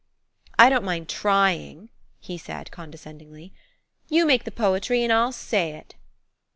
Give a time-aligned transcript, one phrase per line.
[0.57, 1.89] "I don't mind trying,"
[2.19, 3.53] he said, condescendingly;
[4.09, 5.93] "you make the poetry and I'll say it."